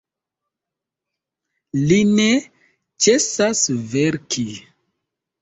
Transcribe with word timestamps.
Li 1.91 1.99
ne 2.13 2.25
ĉesas 3.07 3.63
verki. 3.95 4.49